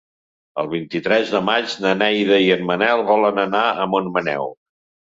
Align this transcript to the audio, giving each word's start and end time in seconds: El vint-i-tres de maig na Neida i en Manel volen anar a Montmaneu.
El 0.61 0.69
vint-i-tres 0.71 1.35
de 1.35 1.43
maig 1.51 1.77
na 1.85 1.93
Neida 2.01 2.43
i 2.47 2.51
en 2.59 2.67
Manel 2.73 3.07
volen 3.13 3.47
anar 3.49 3.65
a 3.71 3.89
Montmaneu. 3.95 4.53